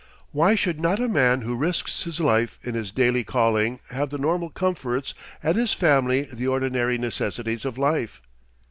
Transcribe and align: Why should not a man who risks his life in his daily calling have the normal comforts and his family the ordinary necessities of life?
Why 0.31 0.55
should 0.55 0.79
not 0.79 0.99
a 0.99 1.07
man 1.07 1.41
who 1.41 1.53
risks 1.55 2.05
his 2.05 2.19
life 2.19 2.57
in 2.63 2.73
his 2.73 2.91
daily 2.91 3.23
calling 3.23 3.79
have 3.91 4.09
the 4.09 4.17
normal 4.17 4.49
comforts 4.49 5.13
and 5.43 5.55
his 5.55 5.73
family 5.73 6.23
the 6.33 6.47
ordinary 6.47 6.97
necessities 6.97 7.65
of 7.65 7.77
life? 7.77 8.19